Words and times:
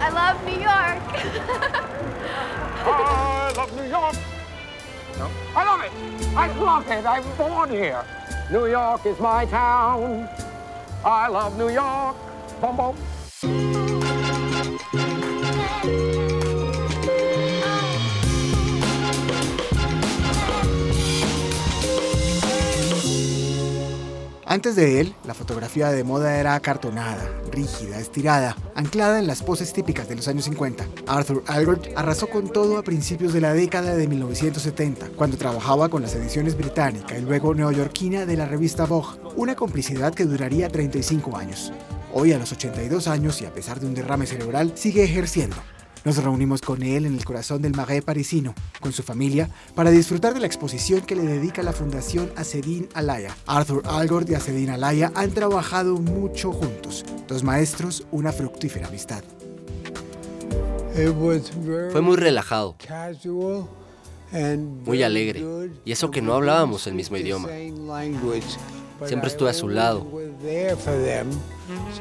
I 0.00 0.08
love 0.08 0.44
New 0.44 0.52
York. 0.52 1.00
I 2.86 3.52
love 3.56 3.76
New 3.76 3.88
York. 3.88 4.16
No? 5.18 5.30
I 5.54 5.64
love 5.64 5.80
it. 5.84 5.92
I 6.36 6.46
love 6.58 6.88
it. 6.88 7.06
I'm 7.06 7.36
born 7.36 7.70
here. 7.70 8.04
New 8.50 8.66
York 8.66 9.04
is 9.04 9.18
my 9.20 9.44
town. 9.46 10.28
I 11.04 11.28
love 11.28 11.56
New 11.58 11.68
York. 11.68 12.16
Boom, 12.60 12.76
boom. 12.76 13.69
Antes 24.50 24.74
de 24.74 25.00
él, 25.00 25.14
la 25.24 25.34
fotografía 25.34 25.90
de 25.90 26.02
moda 26.02 26.36
era 26.36 26.56
acartonada, 26.56 27.24
rígida, 27.52 28.00
estirada, 28.00 28.56
anclada 28.74 29.20
en 29.20 29.28
las 29.28 29.44
poses 29.44 29.72
típicas 29.72 30.08
de 30.08 30.16
los 30.16 30.26
años 30.26 30.46
50. 30.46 30.88
Arthur 31.06 31.44
Algord 31.46 31.82
arrasó 31.94 32.26
con 32.26 32.52
todo 32.52 32.76
a 32.76 32.82
principios 32.82 33.32
de 33.32 33.40
la 33.40 33.54
década 33.54 33.94
de 33.94 34.08
1970, 34.08 35.10
cuando 35.14 35.36
trabajaba 35.36 35.88
con 35.88 36.02
las 36.02 36.16
ediciones 36.16 36.58
británica 36.58 37.16
y 37.16 37.22
luego 37.22 37.54
neoyorquina 37.54 38.26
de 38.26 38.36
la 38.36 38.46
revista 38.46 38.86
Vogue, 38.86 39.20
una 39.36 39.54
complicidad 39.54 40.12
que 40.14 40.24
duraría 40.24 40.68
35 40.68 41.36
años. 41.36 41.72
Hoy, 42.12 42.32
a 42.32 42.38
los 42.40 42.50
82 42.50 43.06
años 43.06 43.40
y 43.40 43.46
a 43.46 43.54
pesar 43.54 43.78
de 43.78 43.86
un 43.86 43.94
derrame 43.94 44.26
cerebral, 44.26 44.72
sigue 44.74 45.04
ejerciendo. 45.04 45.58
Nos 46.04 46.16
reunimos 46.16 46.62
con 46.62 46.82
él 46.82 47.04
en 47.04 47.14
el 47.14 47.24
corazón 47.24 47.60
del 47.60 47.74
Marais 47.74 48.02
parisino, 48.02 48.54
con 48.80 48.92
su 48.92 49.02
familia, 49.02 49.50
para 49.74 49.90
disfrutar 49.90 50.32
de 50.32 50.40
la 50.40 50.46
exposición 50.46 51.02
que 51.02 51.14
le 51.14 51.22
dedica 51.22 51.62
la 51.62 51.72
Fundación 51.72 52.32
Acedin 52.36 52.88
Alaya. 52.94 53.36
Arthur 53.46 53.82
Algord 53.86 54.30
y 54.30 54.34
Acedin 54.34 54.70
Alaya 54.70 55.12
han 55.14 55.30
trabajado 55.32 55.96
mucho 55.96 56.52
juntos. 56.52 57.04
Dos 57.28 57.42
maestros, 57.42 58.06
una 58.10 58.32
fructífera 58.32 58.88
amistad. 58.88 59.22
Fue 61.92 62.00
muy 62.00 62.16
relajado, 62.16 62.76
muy 64.84 65.02
alegre, 65.02 65.44
y 65.84 65.92
eso 65.92 66.10
que 66.10 66.22
no 66.22 66.34
hablábamos 66.34 66.86
el 66.86 66.94
mismo 66.94 67.16
idioma. 67.16 67.48
Siempre 69.06 69.28
estuve 69.28 69.50
a 69.50 69.54
su 69.54 69.68
lado. 69.68 70.06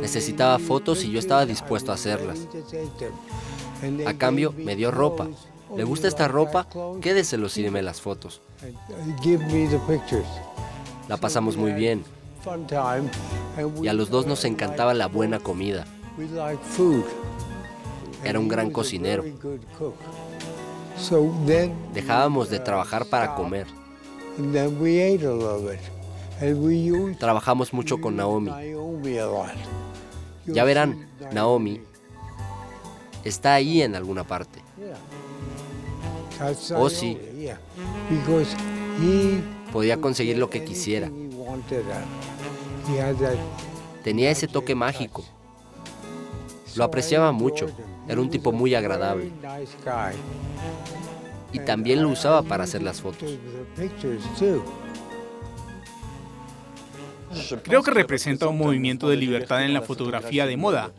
Necesitaba 0.00 0.58
fotos 0.58 1.04
y 1.04 1.10
yo 1.10 1.18
estaba 1.18 1.44
dispuesto 1.44 1.92
a 1.92 1.94
hacerlas. 1.94 2.38
A 4.06 4.14
cambio, 4.14 4.52
me 4.56 4.76
dio 4.76 4.90
ropa. 4.90 5.28
¿Le 5.76 5.84
gusta 5.84 6.08
esta 6.08 6.28
ropa? 6.28 6.66
Quédeselos 7.00 7.56
y 7.56 7.62
dime 7.62 7.82
las 7.82 8.00
fotos. 8.00 8.40
La 11.08 11.16
pasamos 11.16 11.56
muy 11.56 11.72
bien. 11.72 12.04
Y 13.82 13.88
a 13.88 13.92
los 13.92 14.10
dos 14.10 14.26
nos 14.26 14.44
encantaba 14.44 14.94
la 14.94 15.06
buena 15.06 15.38
comida. 15.38 15.86
Era 18.24 18.38
un 18.38 18.48
gran 18.48 18.70
cocinero. 18.70 19.24
Dejábamos 21.94 22.50
de 22.50 22.58
trabajar 22.58 23.06
para 23.06 23.34
comer. 23.34 23.66
Trabajamos 27.18 27.72
mucho 27.72 28.00
con 28.00 28.16
Naomi. 28.16 28.50
Ya 30.46 30.64
verán, 30.64 31.08
Naomi 31.32 31.80
está 33.24 33.54
ahí 33.54 33.82
en 33.82 33.94
alguna 33.94 34.24
parte. 34.24 34.60
Oh, 36.76 36.88
sí. 36.88 37.18
Podía 39.72 40.00
conseguir 40.00 40.38
lo 40.38 40.48
que 40.50 40.64
quisiera. 40.64 41.10
Tenía 44.02 44.30
ese 44.30 44.48
toque 44.48 44.74
mágico. 44.74 45.24
Lo 46.76 46.84
apreciaba 46.84 47.32
mucho. 47.32 47.66
Era 48.08 48.20
un 48.20 48.30
tipo 48.30 48.52
muy 48.52 48.74
agradable. 48.74 49.30
Y 51.52 51.58
también 51.60 52.02
lo 52.02 52.08
usaba 52.08 52.42
para 52.42 52.64
hacer 52.64 52.82
las 52.82 53.00
fotos. 53.00 53.28
Creo 57.62 57.82
que 57.82 57.90
representa 57.90 58.48
un 58.48 58.58
movimiento 58.58 59.08
de 59.08 59.16
libertad 59.16 59.64
en 59.64 59.74
la 59.74 59.82
fotografía 59.82 60.46
de 60.46 60.56
moda. 60.56 60.90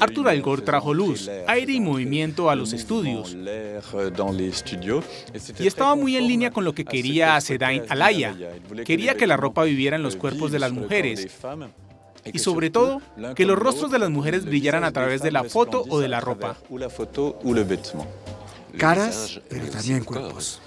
Arthur 0.00 0.28
Algor 0.28 0.62
trajo 0.62 0.92
luz, 0.92 1.30
aire 1.46 1.72
y 1.72 1.80
movimiento 1.80 2.50
a 2.50 2.56
los 2.56 2.72
estudios. 2.72 3.36
Y 5.58 5.66
estaba 5.66 5.94
muy 5.94 6.16
en 6.16 6.26
línea 6.26 6.50
con 6.50 6.64
lo 6.64 6.74
que 6.74 6.84
quería 6.84 7.40
Sedain 7.40 7.84
Alaya. 7.88 8.36
Quería 8.84 9.14
que 9.14 9.26
la 9.26 9.36
ropa 9.36 9.62
viviera 9.64 9.96
en 9.96 10.02
los 10.02 10.16
cuerpos 10.16 10.50
de 10.50 10.58
las 10.58 10.72
mujeres. 10.72 11.28
Y 12.32 12.38
sobre 12.38 12.70
todo, 12.70 13.00
que 13.36 13.44
los 13.44 13.58
rostros 13.58 13.90
de 13.90 13.98
las 13.98 14.10
mujeres 14.10 14.44
brillaran 14.44 14.82
a 14.82 14.92
través 14.92 15.22
de 15.22 15.30
la 15.30 15.44
foto 15.44 15.84
o 15.88 16.00
de 16.00 16.08
la 16.08 16.20
ropa 16.20 16.56
caras, 18.78 19.40
pero 19.48 19.66
también 19.68 20.04
cuerpos. 20.04 20.60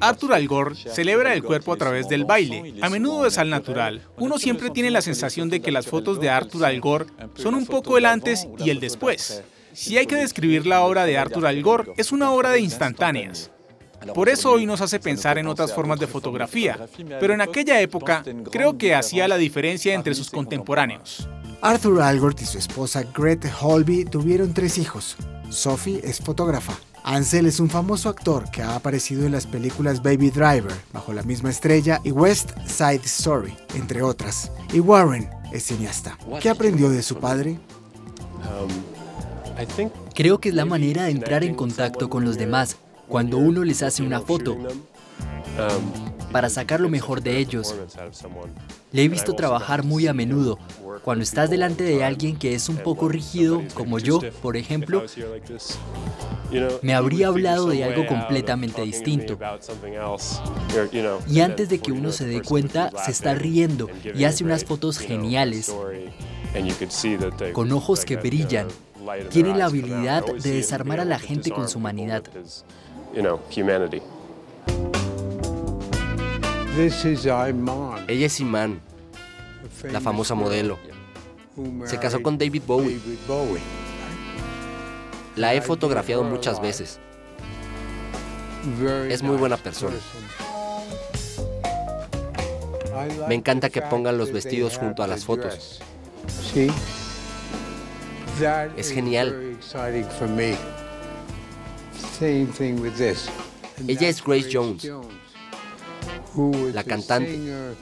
Arthur 0.00 0.34
Algor 0.34 0.76
celebra 0.76 1.34
el 1.34 1.42
cuerpo 1.42 1.72
a 1.72 1.76
través 1.76 2.08
del 2.08 2.24
baile. 2.24 2.74
A 2.82 2.90
menudo 2.90 3.26
es 3.26 3.38
al 3.38 3.50
natural. 3.50 4.02
Uno 4.18 4.38
siempre 4.38 4.70
tiene 4.70 4.90
la 4.90 5.02
sensación 5.02 5.48
de 5.48 5.60
que 5.60 5.72
las 5.72 5.86
fotos 5.86 6.20
de 6.20 6.30
Arthur 6.30 6.64
Algor 6.64 7.06
son 7.34 7.54
un 7.54 7.66
poco 7.66 7.98
el 7.98 8.06
antes 8.06 8.46
y 8.58 8.70
el 8.70 8.80
después. 8.80 9.42
Si 9.72 9.98
hay 9.98 10.06
que 10.06 10.16
describir 10.16 10.66
la 10.66 10.82
obra 10.82 11.04
de 11.04 11.18
Arthur 11.18 11.46
Algor, 11.46 11.92
es 11.96 12.12
una 12.12 12.30
obra 12.30 12.50
de 12.50 12.60
instantáneas. 12.60 13.50
Por 14.14 14.28
eso 14.28 14.52
hoy 14.52 14.66
nos 14.66 14.80
hace 14.80 15.00
pensar 15.00 15.38
en 15.38 15.46
otras 15.46 15.72
formas 15.72 15.98
de 15.98 16.06
fotografía, 16.06 16.78
pero 17.20 17.34
en 17.34 17.40
aquella 17.40 17.80
época 17.80 18.24
creo 18.50 18.78
que 18.78 18.94
hacía 18.94 19.28
la 19.28 19.36
diferencia 19.36 19.94
entre 19.94 20.14
sus 20.14 20.30
contemporáneos. 20.30 21.28
Arthur 21.62 22.02
Algort 22.02 22.40
y 22.42 22.46
su 22.46 22.58
esposa 22.58 23.02
Grete 23.02 23.50
Holby 23.60 24.04
tuvieron 24.04 24.52
tres 24.52 24.78
hijos. 24.78 25.16
Sophie 25.48 26.00
es 26.04 26.20
fotógrafa. 26.20 26.74
Ansel 27.02 27.46
es 27.46 27.60
un 27.60 27.70
famoso 27.70 28.08
actor 28.08 28.50
que 28.50 28.62
ha 28.62 28.74
aparecido 28.74 29.26
en 29.26 29.32
las 29.32 29.46
películas 29.46 30.02
Baby 30.02 30.30
Driver, 30.30 30.72
Bajo 30.92 31.12
la 31.12 31.22
misma 31.22 31.50
estrella 31.50 32.00
y 32.02 32.10
West 32.10 32.50
Side 32.66 33.02
Story, 33.04 33.56
entre 33.74 34.02
otras. 34.02 34.50
Y 34.72 34.80
Warren 34.80 35.30
es 35.52 35.64
cineasta. 35.64 36.18
¿Qué 36.40 36.50
aprendió 36.50 36.90
de 36.90 37.02
su 37.02 37.16
padre? 37.16 37.58
Creo 40.14 40.40
que 40.40 40.48
es 40.48 40.54
la 40.54 40.64
manera 40.64 41.04
de 41.04 41.12
entrar 41.12 41.44
en 41.44 41.54
contacto 41.54 42.10
con 42.10 42.24
los 42.24 42.36
demás 42.36 42.76
cuando 43.08 43.38
uno 43.38 43.62
les 43.64 43.82
hace 43.82 44.02
una 44.02 44.20
foto 44.20 44.56
para 46.32 46.50
sacar 46.50 46.80
lo 46.80 46.88
mejor 46.88 47.22
de 47.22 47.38
ellos. 47.38 47.74
Le 48.92 49.04
he 49.04 49.08
visto 49.08 49.34
trabajar 49.34 49.84
muy 49.84 50.06
a 50.06 50.12
menudo. 50.12 50.58
Cuando 51.02 51.22
estás 51.22 51.50
delante 51.50 51.84
de 51.84 52.04
alguien 52.04 52.36
que 52.36 52.54
es 52.54 52.68
un 52.68 52.76
poco 52.76 53.08
rígido, 53.08 53.62
como 53.74 53.98
yo, 53.98 54.20
por 54.42 54.56
ejemplo, 54.56 55.04
me 56.82 56.94
habría 56.94 57.28
hablado 57.28 57.68
de 57.68 57.84
algo 57.84 58.06
completamente 58.06 58.82
distinto. 58.82 59.38
Y 61.28 61.40
antes 61.40 61.68
de 61.68 61.78
que 61.78 61.92
uno 61.92 62.12
se 62.12 62.26
dé 62.26 62.42
cuenta, 62.42 62.90
se 63.04 63.10
está 63.10 63.34
riendo 63.34 63.88
y 64.14 64.24
hace 64.24 64.44
unas 64.44 64.64
fotos 64.64 64.98
geniales, 64.98 65.74
con 67.52 67.72
ojos 67.72 68.04
que 68.04 68.16
brillan. 68.16 68.68
Tiene 69.30 69.56
la 69.56 69.66
habilidad 69.66 70.24
de 70.24 70.52
desarmar 70.52 71.00
a 71.00 71.04
la 71.04 71.18
gente 71.18 71.50
con 71.50 71.68
su 71.68 71.78
humanidad. 71.78 72.24
Ella 78.08 78.26
es 78.26 78.40
Iman, 78.40 78.80
la 79.90 80.00
famosa 80.00 80.34
modelo. 80.34 80.78
Se 81.84 81.98
casó 81.98 82.22
con 82.22 82.38
David 82.38 82.62
Bowie. 82.66 83.00
La 85.36 85.54
he 85.54 85.60
fotografiado 85.60 86.24
muchas 86.24 86.60
veces. 86.60 86.98
Es 89.08 89.22
muy 89.22 89.36
buena 89.36 89.56
persona. 89.56 89.96
Me 93.28 93.34
encanta 93.34 93.70
que 93.70 93.82
pongan 93.82 94.18
los 94.18 94.32
vestidos 94.32 94.76
junto 94.76 95.02
a 95.02 95.06
las 95.06 95.24
fotos. 95.24 95.80
Es 98.76 98.90
genial. 98.90 99.58
Ella 103.86 104.08
es 104.08 104.24
Grace 104.24 104.48
Jones, 104.52 104.90
la 106.74 106.84
cantante. 106.84 107.76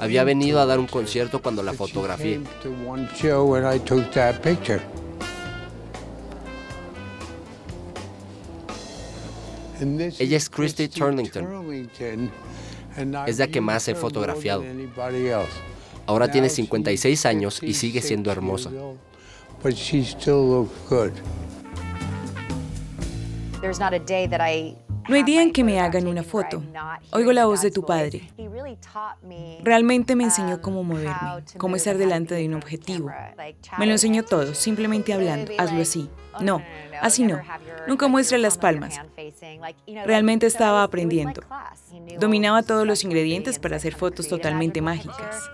Había 0.00 0.24
venido 0.24 0.60
a 0.60 0.66
dar 0.66 0.78
un 0.78 0.86
concierto 0.86 1.42
cuando 1.42 1.62
la 1.62 1.72
fotografié. 1.72 2.40
Ella 10.18 10.36
es 10.36 10.48
Christy 10.48 10.88
Turlington. 10.88 12.30
Es 13.26 13.38
la 13.38 13.48
que 13.48 13.60
más 13.60 13.88
he 13.88 13.94
fotografiado. 13.94 14.64
Ahora 16.06 16.30
tiene 16.30 16.48
56 16.48 17.26
años 17.26 17.62
y 17.62 17.74
sigue 17.74 18.00
siendo 18.02 18.30
hermosa. 18.30 18.70
No 25.08 25.16
hay 25.16 25.22
día 25.22 25.42
en 25.42 25.52
que 25.52 25.64
me 25.64 25.80
hagan 25.80 26.06
una 26.06 26.22
foto. 26.22 26.62
Oigo 27.10 27.32
la 27.32 27.46
voz 27.46 27.62
de 27.62 27.70
tu 27.70 27.84
padre. 27.84 28.30
Realmente 29.62 30.16
me 30.16 30.24
enseñó 30.24 30.60
cómo 30.60 30.82
moverme, 30.82 31.44
cómo 31.58 31.76
estar 31.76 31.96
delante 31.98 32.34
de 32.34 32.46
un 32.46 32.54
objetivo. 32.54 33.10
Me 33.78 33.86
lo 33.86 33.92
enseñó 33.92 34.24
todo, 34.24 34.54
simplemente 34.54 35.12
hablando. 35.12 35.52
Hazlo 35.58 35.82
así. 35.82 36.10
No, 36.40 36.62
así 37.00 37.24
no. 37.24 37.40
Nunca 37.86 38.08
muestra 38.08 38.38
las 38.38 38.58
palmas. 38.58 39.00
Realmente 40.04 40.46
estaba 40.46 40.82
aprendiendo. 40.82 41.42
Dominaba 42.18 42.62
todos 42.62 42.86
los 42.86 43.04
ingredientes 43.04 43.58
para 43.58 43.76
hacer 43.76 43.94
fotos 43.94 44.28
totalmente 44.28 44.80
mágicas. 44.80 45.50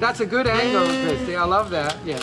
That's 0.00 0.20
a 0.20 0.26
good 0.26 0.46
angle, 0.46 0.86
Christy. 1.06 1.34
I 1.34 1.44
love 1.44 1.70
that. 1.70 1.96
Yeah. 2.04 2.18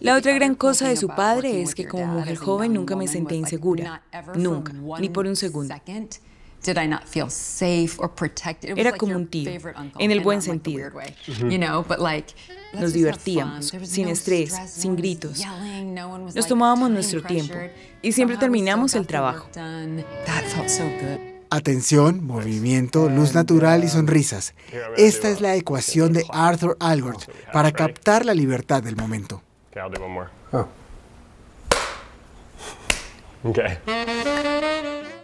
La 0.00 0.16
otra 0.16 0.32
gran 0.32 0.54
cosa 0.54 0.88
de 0.88 0.96
su 0.96 1.08
padre 1.08 1.62
es 1.62 1.74
que 1.74 1.86
como 1.86 2.06
mujer 2.06 2.36
joven 2.36 2.72
nunca 2.72 2.96
me 2.96 3.06
sentí 3.08 3.34
insegura. 3.34 4.02
Nunca, 4.34 4.72
ni 4.98 5.08
por 5.08 5.26
un 5.26 5.36
segundo. 5.36 5.74
Era 8.62 8.92
como 8.92 9.14
un 9.16 9.26
tío, 9.28 9.50
en 9.98 10.10
el 10.10 10.20
buen 10.20 10.42
sentido. 10.42 10.90
Nos 12.72 12.92
divertíamos, 12.92 13.72
sin 13.84 14.08
estrés, 14.08 14.54
sin 14.66 14.96
gritos. 14.96 15.42
Nos 16.34 16.46
tomábamos 16.46 16.90
nuestro 16.90 17.22
tiempo 17.22 17.54
y 18.02 18.12
siempre 18.12 18.36
terminamos 18.36 18.94
el 18.94 19.06
trabajo. 19.06 19.48
Atención, 21.50 22.24
movimiento, 22.24 23.08
luz 23.08 23.34
natural 23.34 23.84
y 23.84 23.88
sonrisas. 23.88 24.54
Esta 24.96 25.28
es 25.28 25.40
la 25.40 25.54
ecuación 25.54 26.12
de 26.12 26.24
Arthur 26.30 26.76
Algort 26.80 27.30
para 27.52 27.72
captar 27.72 28.24
la 28.24 28.34
libertad 28.34 28.82
del 28.82 28.96
momento. 28.96 29.42
Okay. 33.44 33.78